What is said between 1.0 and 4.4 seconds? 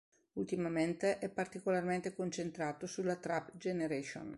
è particolarmente concentrato sulla Trap Generation.